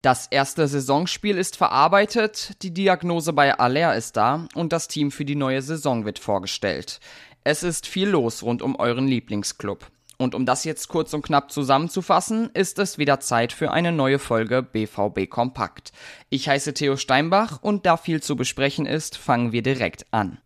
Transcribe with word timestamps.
Das 0.00 0.28
erste 0.28 0.68
Saisonspiel 0.68 1.36
ist 1.36 1.56
verarbeitet, 1.56 2.62
die 2.62 2.72
Diagnose 2.72 3.32
bei 3.32 3.58
Aller 3.58 3.96
ist 3.96 4.16
da 4.16 4.46
und 4.54 4.72
das 4.72 4.86
Team 4.86 5.10
für 5.10 5.24
die 5.24 5.34
neue 5.34 5.60
Saison 5.60 6.04
wird 6.04 6.20
vorgestellt. 6.20 7.00
Es 7.42 7.64
ist 7.64 7.84
viel 7.84 8.10
los 8.10 8.44
rund 8.44 8.62
um 8.62 8.76
euren 8.76 9.08
Lieblingsclub. 9.08 9.90
Und 10.16 10.36
um 10.36 10.46
das 10.46 10.62
jetzt 10.62 10.86
kurz 10.86 11.14
und 11.14 11.22
knapp 11.22 11.50
zusammenzufassen, 11.50 12.50
ist 12.54 12.78
es 12.78 12.98
wieder 12.98 13.18
Zeit 13.18 13.52
für 13.52 13.72
eine 13.72 13.90
neue 13.90 14.20
Folge 14.20 14.62
BVB 14.62 15.28
Kompakt. 15.28 15.90
Ich 16.30 16.48
heiße 16.48 16.74
Theo 16.74 16.96
Steinbach 16.96 17.58
und 17.60 17.84
da 17.84 17.96
viel 17.96 18.22
zu 18.22 18.36
besprechen 18.36 18.86
ist, 18.86 19.16
fangen 19.16 19.50
wir 19.50 19.62
direkt 19.62 20.06
an. 20.12 20.38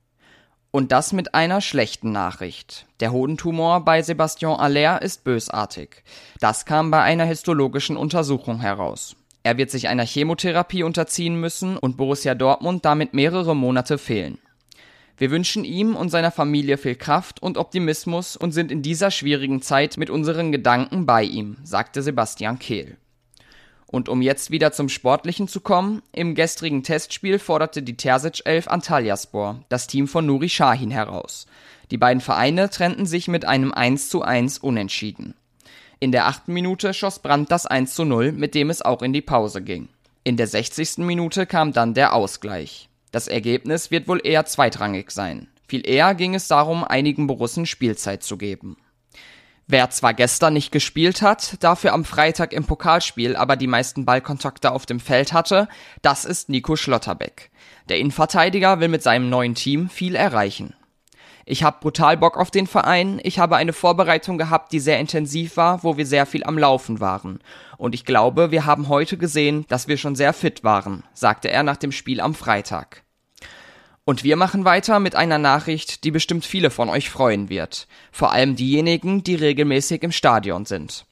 Und 0.71 0.93
das 0.93 1.13
mit 1.13 1.35
einer 1.35 1.61
schlechten 1.61 2.11
Nachricht. 2.11 2.87
Der 3.01 3.13
Hodentumor 3.13 3.85
bei 3.85 4.01
Sebastian 4.01 4.59
Aller 4.59 5.03
ist 5.03 5.25
bösartig. 5.25 6.05
Das 6.41 6.65
kam 6.65 6.91
bei 6.91 7.03
einer 7.03 7.27
histologischen 7.27 7.99
Untersuchung 7.99 8.59
heraus. 8.61 9.15
Er 9.43 9.59
wird 9.59 9.71
sich 9.71 9.89
einer 9.89 10.05
Chemotherapie 10.05 10.83
unterziehen 10.85 11.41
müssen 11.41 11.77
und 11.77 11.97
Borussia 11.97 12.35
Dortmund 12.35 12.85
damit 12.85 13.13
mehrere 13.15 13.57
Monate 13.57 13.99
fehlen. 13.99 14.39
Wir 15.19 15.31
wünschen 15.31 15.65
ihm 15.65 15.95
und 15.95 16.09
seiner 16.09 16.31
Familie 16.31 16.79
viel 16.79 16.95
Kraft 16.95 17.43
und 17.43 17.59
Optimismus 17.59 18.37
und 18.37 18.53
sind 18.53 18.73
in 18.73 18.83
dieser 18.83 19.11
schwierigen 19.11 19.63
Zeit 19.63 19.97
mit 19.97 20.11
unseren 20.11 20.53
Gedanken 20.53 21.07
bei 21.07 21.23
ihm, 21.23 21.57
sagte 21.65 22.03
Sebastian 22.03 22.59
Kehl. 22.59 22.97
Und 23.87 24.09
um 24.09 24.23
jetzt 24.23 24.51
wieder 24.51 24.73
zum 24.73 24.89
Sportlichen 24.89 25.49
zu 25.49 25.61
kommen, 25.61 26.03
im 26.13 26.35
gestrigen 26.35 26.83
Testspiel 26.83 27.39
forderte 27.39 27.83
die 27.83 27.97
Terzic 27.97 28.41
11 28.47 28.69
Antalyaspor, 28.69 29.65
das 29.69 29.87
Team 29.87 30.09
von 30.09 30.25
Nuri 30.25 30.49
Shahin, 30.49 30.91
heraus. 30.91 31.47
Die 31.91 31.99
beiden 31.99 32.23
Vereine 32.23 32.71
trennten 32.71 33.05
sich 33.05 33.29
mit 33.29 33.45
einem 33.45 33.71
1 33.71 34.09
zu 34.09 34.23
1 34.23 34.59
Unentschieden. 34.59 35.35
In 36.03 36.11
der 36.11 36.27
achten 36.27 36.53
Minute 36.53 36.95
schoss 36.95 37.21
Brandt 37.21 37.53
das 37.53 37.65
1 37.65 37.95
zu 37.95 38.05
0, 38.05 38.33
mit 38.33 38.57
dem 38.57 38.71
es 38.71 38.83
auch 38.83 39.03
in 39.03 39.13
die 39.13 39.21
Pause 39.21 39.63
ging. 39.63 39.89
In 40.25 40.37
der 40.37 40.49
60. 40.49 40.99
Minute 40.99 41.47
kam 41.47 41.73
dann 41.73 41.95
der 41.95 42.13
Ausgleich. 42.13 42.89
Das 43.13 43.29
Ergebnis 43.29 43.93
wird 43.93 44.09
wohl 44.09 44.21
eher 44.25 44.45
zweitrangig 44.45 45.13
sein. 45.13 45.47
Viel 45.69 45.89
eher 45.89 46.17
ging 46.17 46.35
es 46.35 46.49
darum, 46.49 46.83
einigen 46.83 47.29
Borussen 47.29 47.67
Spielzeit 47.67 48.25
zu 48.25 48.37
geben. 48.37 48.77
Wer 49.69 49.91
zwar 49.91 50.13
gestern 50.13 50.55
nicht 50.55 50.73
gespielt 50.73 51.23
hat, 51.23 51.63
dafür 51.63 51.93
am 51.93 52.05
Freitag 52.05 52.53
im 52.53 52.65
Pokalspiel 52.65 53.37
aber 53.37 53.55
die 53.55 53.69
meisten 53.69 54.05
Ballkontakte 54.05 54.73
auf 54.73 54.87
dem 54.87 54.99
Feld 54.99 55.33
hatte, 55.33 55.69
das 56.03 56.25
ist 56.25 56.49
Nico 56.49 56.75
Schlotterbeck. 56.75 57.53
Der 57.89 58.01
Innenverteidiger 58.01 58.81
will 58.81 58.89
mit 58.89 59.05
seinem 59.05 59.31
neuen 59.31 59.55
Team 59.55 59.89
viel 59.89 60.17
erreichen. 60.17 60.75
Ich 61.45 61.65
habe 61.65 61.79
brutal 61.81 62.17
Bock 62.17 62.37
auf 62.37 62.51
den 62.51 62.67
Verein. 62.67 63.21
Ich 63.23 63.39
habe 63.39 63.57
eine 63.57 63.73
Vorbereitung 63.73 64.39
gehabt, 64.39 64.73
die 64.73 64.81
sehr 64.81 65.01
intensiv 65.01 65.57
war, 65.57 65.83
wo 65.83 65.97
wir 65.97 66.07
sehr 66.07 66.27
viel 66.27 66.45
am 66.45 66.59
Laufen 66.59 67.01
waren. 67.01 67.41
Und 67.79 67.95
ich 67.95 68.05
glaube, 68.05 68.51
wir 68.51 68.65
haben 68.65 68.89
heute 68.89 69.17
gesehen, 69.17 69.65
dass 69.69 69.89
wir 69.89 69.97
schon 69.97 70.15
sehr 70.15 70.33
fit 70.33 70.63
waren, 70.63 71.05
sagte 71.15 71.51
er 71.51 71.63
nach 71.63 71.77
dem 71.77 71.93
Spiel 71.93 72.21
am 72.21 72.35
Freitag. 72.35 73.03
Und 74.05 74.25
wir 74.25 74.37
machen 74.37 74.65
weiter 74.65 74.99
mit 74.99 75.15
einer 75.15 75.39
Nachricht, 75.39 76.05
die 76.05 76.11
bestimmt 76.11 76.45
viele 76.45 76.71
von 76.71 76.89
euch 76.89 77.09
freuen 77.09 77.49
wird. 77.49 77.87
Vor 78.11 78.33
allem 78.33 78.57
diejenigen, 78.57 79.23
die 79.23 79.37
regelmäßig 79.37 80.03
im 80.03 80.13
Stadion 80.13 80.65
sind. 80.65 81.07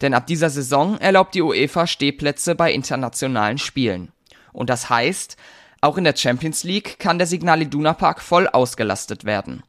Denn 0.00 0.14
ab 0.14 0.26
dieser 0.26 0.50
Saison 0.50 0.98
erlaubt 0.98 1.34
die 1.34 1.42
UEFA 1.42 1.86
Stehplätze 1.86 2.54
bei 2.54 2.72
internationalen 2.72 3.58
Spielen. 3.58 4.12
Und 4.52 4.70
das 4.70 4.90
heißt, 4.90 5.36
auch 5.82 5.98
in 5.98 6.04
der 6.04 6.16
Champions 6.16 6.62
League 6.62 6.98
kann 7.00 7.18
der 7.18 7.26
Signal 7.26 7.60
Iduna 7.60 7.92
Park 7.92 8.22
voll 8.22 8.46
ausgelastet 8.46 9.24
werden. 9.24 9.64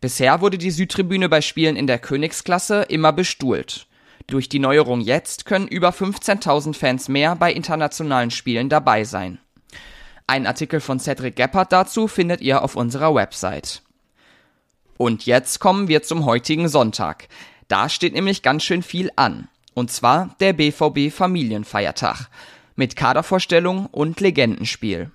Bisher 0.00 0.40
wurde 0.40 0.56
die 0.56 0.70
Südtribüne 0.70 1.28
bei 1.28 1.42
Spielen 1.42 1.76
in 1.76 1.86
der 1.86 1.98
Königsklasse 1.98 2.82
immer 2.88 3.12
bestuhlt. 3.12 3.86
Durch 4.26 4.48
die 4.48 4.58
Neuerung 4.58 5.02
jetzt 5.02 5.44
können 5.44 5.68
über 5.68 5.90
15.000 5.90 6.74
Fans 6.74 7.08
mehr 7.08 7.36
bei 7.36 7.52
internationalen 7.52 8.30
Spielen 8.30 8.70
dabei 8.70 9.04
sein. 9.04 9.38
Ein 10.26 10.46
Artikel 10.46 10.80
von 10.80 10.98
Cedric 10.98 11.36
Gebhardt 11.36 11.72
dazu 11.72 12.08
findet 12.08 12.40
ihr 12.40 12.62
auf 12.62 12.74
unserer 12.74 13.14
Website. 13.14 13.82
Und 14.96 15.26
jetzt 15.26 15.60
kommen 15.60 15.88
wir 15.88 16.02
zum 16.02 16.24
heutigen 16.24 16.68
Sonntag. 16.68 17.28
Da 17.68 17.90
steht 17.90 18.14
nämlich 18.14 18.42
ganz 18.42 18.62
schön 18.62 18.82
viel 18.82 19.10
an. 19.16 19.48
Und 19.74 19.90
zwar 19.90 20.34
der 20.40 20.54
BVB 20.54 21.12
Familienfeiertag. 21.12 22.28
Mit 22.76 22.96
Kadervorstellung 22.96 23.86
und 23.86 24.20
Legendenspiel. 24.20 25.10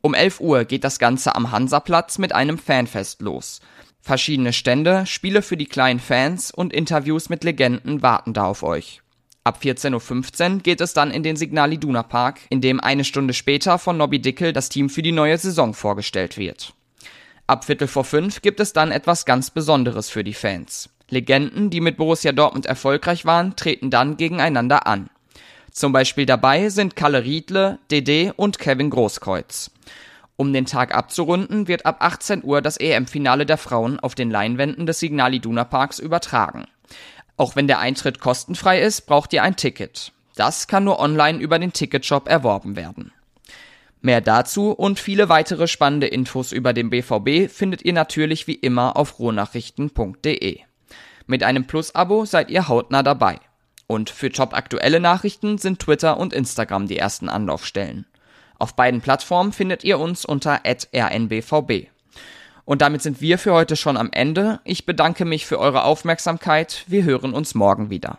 Um 0.00 0.14
11 0.14 0.40
Uhr 0.40 0.64
geht 0.64 0.84
das 0.84 0.98
Ganze 0.98 1.34
am 1.34 1.50
Hansaplatz 1.50 2.18
mit 2.18 2.34
einem 2.34 2.58
Fanfest 2.58 3.22
los. 3.22 3.60
Verschiedene 4.00 4.52
Stände, 4.52 5.04
Spiele 5.06 5.42
für 5.42 5.56
die 5.56 5.66
kleinen 5.66 5.98
Fans 5.98 6.50
und 6.52 6.72
Interviews 6.72 7.28
mit 7.28 7.42
Legenden 7.42 8.02
warten 8.02 8.34
da 8.34 8.44
auf 8.44 8.62
euch. 8.62 9.02
Ab 9.42 9.60
14.15 9.62 10.54
Uhr 10.54 10.58
geht 10.60 10.80
es 10.80 10.92
dann 10.92 11.10
in 11.10 11.22
den 11.22 11.36
Signal 11.36 11.72
Iduna 11.72 12.02
Park, 12.02 12.40
in 12.50 12.60
dem 12.60 12.80
eine 12.80 13.04
Stunde 13.04 13.34
später 13.34 13.78
von 13.78 13.96
Nobby 13.96 14.20
Dickel 14.20 14.52
das 14.52 14.68
Team 14.68 14.90
für 14.90 15.02
die 15.02 15.12
neue 15.12 15.38
Saison 15.38 15.74
vorgestellt 15.74 16.36
wird. 16.36 16.74
Ab 17.46 17.64
Viertel 17.64 17.86
vor 17.86 18.04
fünf 18.04 18.42
gibt 18.42 18.58
es 18.58 18.72
dann 18.72 18.90
etwas 18.90 19.24
ganz 19.24 19.50
Besonderes 19.50 20.10
für 20.10 20.24
die 20.24 20.34
Fans. 20.34 20.88
Legenden, 21.10 21.70
die 21.70 21.80
mit 21.80 21.96
Borussia 21.96 22.32
Dortmund 22.32 22.66
erfolgreich 22.66 23.24
waren, 23.24 23.54
treten 23.54 23.90
dann 23.90 24.16
gegeneinander 24.16 24.88
an. 24.88 25.08
Zum 25.76 25.92
Beispiel 25.92 26.24
dabei 26.24 26.70
sind 26.70 26.96
Kalle 26.96 27.22
Riedle, 27.24 27.78
Dede 27.90 28.32
und 28.32 28.58
Kevin 28.58 28.88
Großkreuz. 28.88 29.70
Um 30.36 30.54
den 30.54 30.64
Tag 30.64 30.94
abzurunden, 30.94 31.68
wird 31.68 31.84
ab 31.84 31.98
18 31.98 32.44
Uhr 32.44 32.62
das 32.62 32.78
EM-Finale 32.78 33.44
der 33.44 33.58
Frauen 33.58 34.00
auf 34.00 34.14
den 34.14 34.30
Leinwänden 34.30 34.86
des 34.86 35.00
Signal 35.00 35.34
Iduna 35.34 35.64
Parks 35.64 35.98
übertragen. 35.98 36.64
Auch 37.36 37.56
wenn 37.56 37.66
der 37.66 37.78
Eintritt 37.78 38.20
kostenfrei 38.20 38.80
ist, 38.80 39.02
braucht 39.02 39.34
ihr 39.34 39.42
ein 39.42 39.56
Ticket. 39.56 40.12
Das 40.34 40.66
kann 40.66 40.84
nur 40.84 40.98
online 40.98 41.40
über 41.40 41.58
den 41.58 41.74
Ticketshop 41.74 42.26
erworben 42.26 42.74
werden. 42.74 43.12
Mehr 44.00 44.22
dazu 44.22 44.70
und 44.70 44.98
viele 44.98 45.28
weitere 45.28 45.68
spannende 45.68 46.06
Infos 46.06 46.52
über 46.52 46.72
den 46.72 46.88
BVB 46.88 47.52
findet 47.52 47.84
ihr 47.84 47.92
natürlich 47.92 48.46
wie 48.46 48.54
immer 48.54 48.96
auf 48.96 49.18
rohnachrichten.de. 49.18 50.58
Mit 51.26 51.42
einem 51.42 51.66
Plus-Abo 51.66 52.24
seid 52.24 52.48
ihr 52.48 52.66
hautnah 52.66 53.02
dabei. 53.02 53.40
Und 53.86 54.10
für 54.10 54.30
top-aktuelle 54.30 55.00
Nachrichten 55.00 55.58
sind 55.58 55.80
Twitter 55.80 56.18
und 56.18 56.32
Instagram 56.32 56.88
die 56.88 56.98
ersten 56.98 57.28
Anlaufstellen. 57.28 58.06
Auf 58.58 58.74
beiden 58.74 59.00
Plattformen 59.00 59.52
findet 59.52 59.84
ihr 59.84 59.98
uns 59.98 60.24
unter 60.24 60.60
rnbvb. 60.64 61.88
Und 62.64 62.82
damit 62.82 63.02
sind 63.02 63.20
wir 63.20 63.38
für 63.38 63.52
heute 63.52 63.76
schon 63.76 63.96
am 63.96 64.10
Ende. 64.10 64.60
Ich 64.64 64.86
bedanke 64.86 65.24
mich 65.24 65.46
für 65.46 65.60
eure 65.60 65.84
Aufmerksamkeit. 65.84 66.84
Wir 66.88 67.04
hören 67.04 67.32
uns 67.32 67.54
morgen 67.54 67.90
wieder. 67.90 68.14